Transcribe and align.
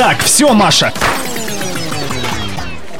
Так, 0.00 0.20
все, 0.20 0.54
Маша. 0.54 0.94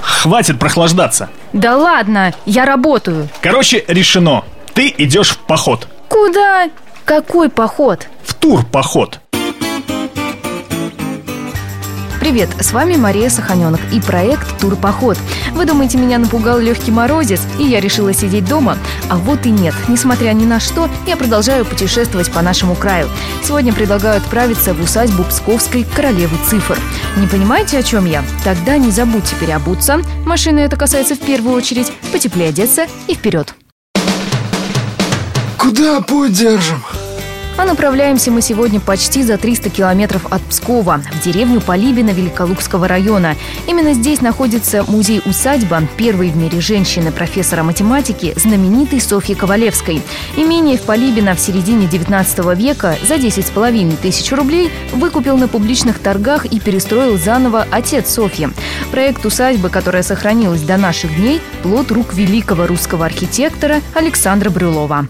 Хватит 0.02 0.58
прохлаждаться. 0.58 1.30
Да 1.54 1.78
ладно, 1.78 2.34
я 2.44 2.66
работаю. 2.66 3.30
Короче, 3.40 3.82
решено. 3.88 4.44
Ты 4.74 4.94
идешь 4.98 5.30
в 5.30 5.38
поход. 5.38 5.88
Куда? 6.10 6.68
Какой 7.06 7.48
поход? 7.48 8.06
В 8.22 8.34
тур 8.34 8.66
поход. 8.66 9.18
Привет, 12.20 12.50
с 12.60 12.72
вами 12.72 12.96
Мария 12.96 13.30
Саханенок 13.30 13.80
и 13.94 13.98
проект 13.98 14.60
«Турпоход». 14.60 15.16
Вы 15.52 15.64
думаете, 15.64 15.96
меня 15.96 16.18
напугал 16.18 16.58
легкий 16.58 16.90
морозец, 16.90 17.40
и 17.58 17.64
я 17.64 17.80
решила 17.80 18.12
сидеть 18.12 18.44
дома? 18.44 18.76
А 19.08 19.16
вот 19.16 19.46
и 19.46 19.50
нет. 19.50 19.74
Несмотря 19.88 20.30
ни 20.32 20.44
на 20.44 20.60
что, 20.60 20.90
я 21.06 21.16
продолжаю 21.16 21.64
путешествовать 21.64 22.30
по 22.30 22.42
нашему 22.42 22.74
краю. 22.74 23.08
Сегодня 23.42 23.72
предлагаю 23.72 24.18
отправиться 24.18 24.74
в 24.74 24.82
усадьбу 24.82 25.24
Псковской 25.24 25.82
королевы 25.82 26.36
цифр. 26.46 26.78
Не 27.16 27.26
понимаете, 27.26 27.78
о 27.78 27.82
чем 27.82 28.04
я? 28.04 28.22
Тогда 28.44 28.76
не 28.76 28.90
забудьте 28.90 29.34
переобуться. 29.36 30.02
Машины 30.26 30.58
это 30.58 30.76
касается 30.76 31.14
в 31.14 31.20
первую 31.20 31.56
очередь. 31.56 31.90
Потеплее 32.12 32.50
одеться 32.50 32.86
и 33.08 33.14
вперед. 33.14 33.54
Куда 35.56 36.02
путь 36.02 36.34
держим? 36.34 36.84
А 37.56 37.64
направляемся 37.64 38.30
мы 38.30 38.40
сегодня 38.40 38.80
почти 38.80 39.22
за 39.22 39.36
300 39.36 39.70
километров 39.70 40.26
от 40.30 40.40
Пскова, 40.42 41.02
в 41.12 41.24
деревню 41.24 41.60
Полибина 41.60 42.10
Великолукского 42.10 42.88
района. 42.88 43.36
Именно 43.66 43.92
здесь 43.92 44.20
находится 44.20 44.84
музей-усадьба 44.84 45.82
первой 45.96 46.30
в 46.30 46.36
мире 46.36 46.60
женщины, 46.60 47.12
профессора 47.12 47.62
математики, 47.62 48.32
знаменитой 48.36 49.00
Софьи 49.00 49.34
Ковалевской. 49.34 50.02
Имение 50.36 50.78
в 50.78 50.82
Полибино 50.82 51.34
в 51.34 51.40
середине 51.40 51.86
19 51.86 52.38
века 52.56 52.96
за 53.06 53.16
10,5 53.16 53.96
тысяч 54.00 54.32
рублей 54.32 54.70
выкупил 54.92 55.36
на 55.36 55.48
публичных 55.48 55.98
торгах 55.98 56.46
и 56.46 56.60
перестроил 56.60 57.18
заново 57.18 57.66
отец 57.70 58.10
Софьи. 58.10 58.48
Проект 58.90 59.26
усадьбы, 59.26 59.68
которая 59.68 60.02
сохранилась 60.02 60.62
до 60.62 60.76
наших 60.76 61.14
дней, 61.16 61.40
плод 61.62 61.90
рук 61.90 62.14
великого 62.14 62.66
русского 62.66 63.04
архитектора 63.04 63.80
Александра 63.94 64.50
Брюлова. 64.50 65.08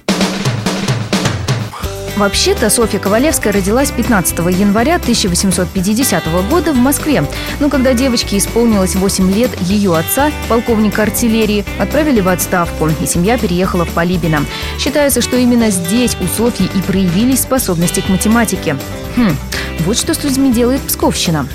Вообще-то 2.17 2.71
Софья 2.71 2.99
Ковалевская 2.99 3.53
родилась 3.53 3.91
15 3.91 4.39
января 4.39 4.97
1850 4.97 6.25
года 6.51 6.73
в 6.73 6.77
Москве. 6.77 7.25
Но 7.61 7.69
когда 7.69 7.95
девочке 7.95 8.39
исполнилось 8.39 8.95
8 8.95 9.33
лет, 9.33 9.51
ее 9.63 9.97
отца, 9.97 10.31
полковника 10.49 11.03
артиллерии, 11.03 11.65
отправили 11.79 12.21
в 12.21 12.29
отставку, 12.29 12.89
и 12.89 13.07
семья 13.07 13.39
переехала 13.39 13.85
в 13.85 13.91
Полибино. 13.91 14.45
Считается, 14.79 15.21
что 15.21 15.37
именно 15.37 15.71
здесь 15.71 16.17
у 16.21 16.27
Софьи 16.27 16.69
и 16.75 16.83
проявились 16.83 17.41
способности 17.41 18.01
к 18.01 18.09
математике. 18.09 18.77
Хм, 19.17 19.37
вот 19.81 19.97
что 19.97 20.15
с 20.15 20.23
людьми 20.23 20.53
делает 20.53 20.81
Псковщина. 20.83 21.49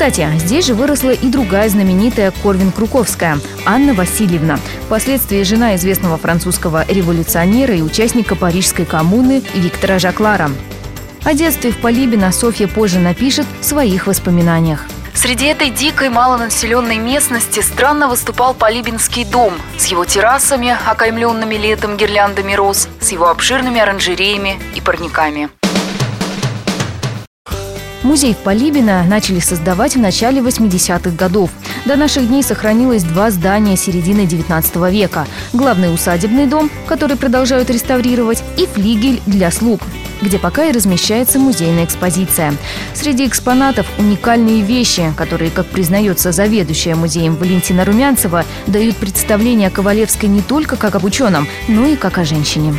Кстати, 0.00 0.26
здесь 0.38 0.64
же 0.64 0.72
выросла 0.72 1.10
и 1.10 1.28
другая 1.28 1.68
знаменитая 1.68 2.30
Корвин 2.30 2.72
Круковская– 2.72 3.38
Анна 3.66 3.92
Васильевна. 3.92 4.58
Впоследствии 4.86 5.42
жена 5.42 5.76
известного 5.76 6.16
французского 6.16 6.86
революционера 6.88 7.74
и 7.74 7.82
участника 7.82 8.34
Парижской 8.34 8.86
коммуны 8.86 9.42
Виктора 9.52 9.98
Жаклара. 9.98 10.50
О 11.22 11.34
детстве 11.34 11.70
в 11.70 11.76
Полибино 11.76 12.32
Софья 12.32 12.66
позже 12.66 12.98
напишет 12.98 13.44
в 13.60 13.64
своих 13.66 14.06
воспоминаниях. 14.06 14.86
Среди 15.12 15.44
этой 15.44 15.68
дикой 15.68 16.08
малонаселенной 16.08 16.96
местности 16.96 17.60
странно 17.60 18.08
выступал 18.08 18.54
Полибинский 18.54 19.26
дом 19.26 19.52
с 19.76 19.84
его 19.84 20.06
террасами, 20.06 20.78
окаймленными 20.86 21.56
летом 21.56 21.98
гирляндами 21.98 22.54
роз, 22.54 22.88
с 23.00 23.12
его 23.12 23.28
обширными 23.28 23.78
оранжереями 23.78 24.58
и 24.74 24.80
парниками. 24.80 25.50
Музей 28.02 28.32
в 28.32 28.38
Полибино 28.38 29.04
начали 29.04 29.40
создавать 29.40 29.94
в 29.94 29.98
начале 29.98 30.40
80-х 30.40 31.10
годов. 31.10 31.50
До 31.84 31.96
наших 31.96 32.28
дней 32.28 32.42
сохранилось 32.42 33.02
два 33.02 33.30
здания 33.30 33.76
середины 33.76 34.26
19 34.26 34.76
века. 34.90 35.26
Главный 35.52 35.92
усадебный 35.92 36.46
дом, 36.46 36.70
который 36.86 37.16
продолжают 37.16 37.68
реставрировать, 37.68 38.42
и 38.56 38.66
флигель 38.66 39.20
для 39.26 39.50
слуг 39.50 39.80
где 40.22 40.38
пока 40.38 40.66
и 40.66 40.72
размещается 40.72 41.38
музейная 41.38 41.86
экспозиция. 41.86 42.54
Среди 42.92 43.26
экспонатов 43.26 43.86
уникальные 43.98 44.62
вещи, 44.62 45.14
которые, 45.16 45.50
как 45.50 45.66
признается 45.66 46.30
заведующая 46.30 46.94
музеем 46.94 47.36
Валентина 47.36 47.86
Румянцева, 47.86 48.44
дают 48.66 48.96
представление 48.96 49.68
о 49.68 49.70
Ковалевской 49.70 50.28
не 50.28 50.42
только 50.42 50.76
как 50.76 50.94
об 50.94 51.04
ученом, 51.04 51.48
но 51.68 51.86
и 51.86 51.96
как 51.96 52.18
о 52.18 52.24
женщине 52.24 52.74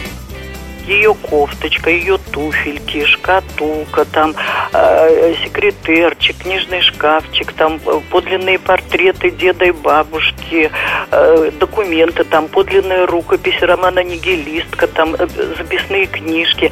ее 0.88 1.14
кофточка, 1.14 1.90
ее 1.90 2.18
туфельки, 2.32 3.06
шкатулка, 3.06 4.06
там 4.06 4.36
э, 4.74 5.34
секретерчик, 5.44 6.38
книжный 6.38 6.82
шкафчик, 6.82 7.52
там 7.54 7.80
э, 7.86 8.00
подлинные 8.10 8.60
портреты 8.60 9.32
деда 9.32 9.66
и 9.66 9.72
бабушки, 9.72 10.72
э, 11.12 11.52
документы, 11.60 12.24
там 12.24 12.48
подлинная 12.48 13.06
рукопись 13.06 13.62
романа 13.62 14.04
«Нигилистка», 14.04 14.88
там 14.88 15.16
э, 15.16 15.28
записные 15.58 16.08
книжки. 16.08 16.72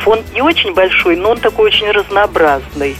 Фонд 0.00 0.32
не 0.34 0.42
очень 0.42 0.74
большой, 0.74 1.16
но 1.16 1.30
он 1.30 1.38
такой 1.38 1.66
очень 1.66 1.90
разнообразный 1.90 2.96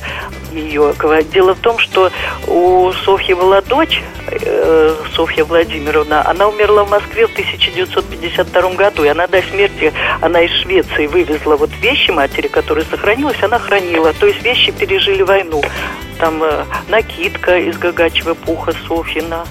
ее. 0.52 0.94
Дело 1.32 1.54
в 1.54 1.60
том, 1.60 1.78
что 1.78 2.10
у 2.46 2.92
Софьи 3.04 3.34
была 3.34 3.60
дочь, 3.60 4.02
э, 4.30 4.94
Софья 5.14 5.44
Владимировна, 5.44 6.28
она 6.28 6.48
умерла 6.48 6.84
в 6.84 6.90
Москве 6.90 7.26
в 7.26 7.32
1952 7.32 8.74
году, 8.74 9.04
и 9.04 9.08
она 9.08 9.26
до 9.26 9.42
смерти, 9.42 9.92
она 10.20 10.42
из 10.42 10.50
Швеции 10.62 11.06
вывезла 11.06 11.56
вот 11.56 11.70
вещи 11.80 12.10
матери, 12.10 12.48
которые 12.48 12.84
сохранилась, 12.86 13.42
она 13.42 13.58
хранила. 13.58 14.12
То 14.12 14.26
есть 14.26 14.42
вещи 14.42 14.72
пережили 14.72 15.22
войну. 15.22 15.62
Там 16.18 16.42
э, 16.42 16.64
накидка 16.88 17.58
из 17.58 17.78
гагачьего 17.78 18.34
пуха 18.34 18.72
Софьина. 18.86 19.44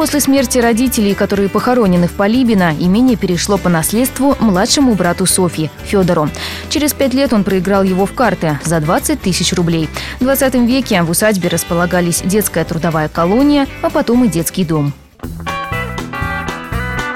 После 0.00 0.20
смерти 0.20 0.56
родителей, 0.56 1.14
которые 1.14 1.50
похоронены 1.50 2.08
в 2.08 2.12
Полибино, 2.12 2.74
имение 2.74 3.18
перешло 3.18 3.58
по 3.58 3.68
наследству 3.68 4.34
младшему 4.40 4.94
брату 4.94 5.26
Софьи, 5.26 5.70
Федору. 5.84 6.30
Через 6.70 6.94
пять 6.94 7.12
лет 7.12 7.34
он 7.34 7.44
проиграл 7.44 7.82
его 7.82 8.06
в 8.06 8.14
карты 8.14 8.58
за 8.64 8.80
20 8.80 9.20
тысяч 9.20 9.52
рублей. 9.52 9.90
В 10.18 10.24
20 10.24 10.54
веке 10.66 11.02
в 11.02 11.10
усадьбе 11.10 11.50
располагались 11.50 12.22
детская 12.24 12.64
трудовая 12.64 13.10
колония, 13.10 13.66
а 13.82 13.90
потом 13.90 14.24
и 14.24 14.28
детский 14.28 14.64
дом. 14.64 14.94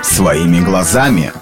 Своими 0.03 0.61
глазами 0.61 1.33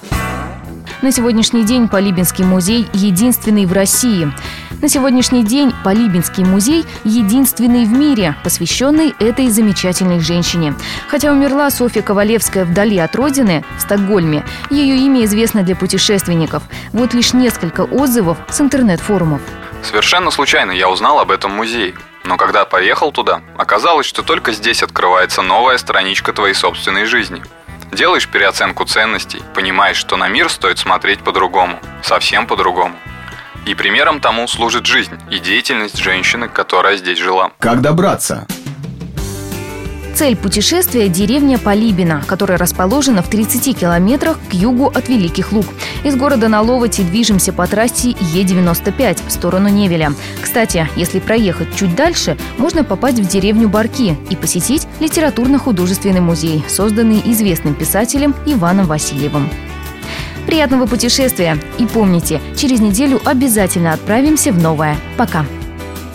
на 1.02 1.10
сегодняшний 1.10 1.64
день 1.64 1.88
Полибинский 1.88 2.44
музей 2.44 2.88
единственный 2.92 3.66
в 3.66 3.72
России. 3.72 4.32
На 4.80 4.88
сегодняшний 4.88 5.42
день 5.44 5.72
Полибинский 5.84 6.44
музей 6.44 6.86
единственный 7.02 7.84
в 7.84 7.92
мире, 7.92 8.36
посвященный 8.44 9.14
этой 9.18 9.48
замечательной 9.48 10.20
женщине. 10.20 10.74
Хотя 11.08 11.32
умерла 11.32 11.70
Софья 11.70 12.02
Ковалевская 12.02 12.64
вдали 12.64 12.98
от 12.98 13.16
родины, 13.16 13.64
в 13.78 13.80
Стокгольме, 13.80 14.44
ее 14.70 14.96
имя 14.98 15.24
известно 15.24 15.64
для 15.64 15.74
путешественников. 15.74 16.62
Вот 16.92 17.14
лишь 17.14 17.32
несколько 17.32 17.80
отзывов 17.82 18.38
с 18.48 18.60
интернет-форумов. 18.60 19.40
Совершенно 19.82 20.30
случайно 20.30 20.70
я 20.70 20.88
узнал 20.88 21.19
об 21.19 21.32
этом 21.32 21.50
музее. 21.50 21.94
Но 22.24 22.36
когда 22.36 22.64
поехал 22.64 23.10
туда, 23.10 23.42
оказалось, 23.56 24.06
что 24.06 24.22
только 24.22 24.52
здесь 24.52 24.84
открывается 24.84 25.42
новая 25.42 25.76
страничка 25.78 26.32
твоей 26.32 26.54
собственной 26.54 27.06
жизни– 27.06 27.42
Делаешь 27.92 28.26
переоценку 28.26 28.86
ценностей, 28.86 29.42
понимаешь, 29.54 29.98
что 29.98 30.16
на 30.16 30.26
мир 30.26 30.48
стоит 30.48 30.78
смотреть 30.78 31.20
по-другому, 31.20 31.78
совсем 32.03 32.47
по-другому. 32.47 32.97
И 33.66 33.75
примером 33.75 34.20
тому 34.20 34.48
служит 34.48 34.86
жизнь 34.86 35.12
и 35.30 35.38
деятельность 35.38 35.98
женщины, 35.98 36.48
которая 36.48 36.97
здесь 36.97 37.19
жила. 37.19 37.52
Как 37.58 37.82
добраться? 37.82 38.47
Цель 40.14 40.36
путешествия– 40.36 41.08
деревня 41.10 41.58
Полибина, 41.58 42.22
которая 42.26 42.58
расположена 42.58 43.22
в 43.22 43.28
30 43.28 43.78
километрах 43.78 44.38
к 44.50 44.52
югу 44.52 44.86
от 44.86 45.08
Великих 45.08 45.52
Луг. 45.52 45.64
Из 46.04 46.14
города 46.16 46.48
на 46.48 46.60
Ловоте 46.60 47.02
движемся 47.02 47.52
по 47.52 47.66
трассе 47.66 48.10
Е95 48.10 49.20
в 49.26 49.32
сторону 49.32 49.68
Невеля. 49.68 50.12
Кстати, 50.42 50.86
если 50.96 51.19
проехать 51.19 51.75
чуть 51.75 51.96
дальше, 51.96 52.37
можно 52.58 52.84
попасть 52.84 53.20
в 53.20 53.26
деревню 53.26 53.70
Барки 53.70 54.16
и 54.28 54.37
посетить 54.37 54.87
литературно-художественный 55.00 56.20
музей, 56.20 56.62
созданный 56.69 57.22
известным 57.25 57.75
писателем 57.75 58.34
Иваном 58.44 58.87
Васильевым. 58.87 59.48
Приятного 60.46 60.87
путешествия! 60.87 61.58
И 61.78 61.87
помните, 61.87 62.40
через 62.56 62.81
неделю 62.81 63.20
обязательно 63.25 63.94
отправимся 63.94 64.52
в 64.52 64.58
новое. 64.62 64.96
Пока! 65.16 65.46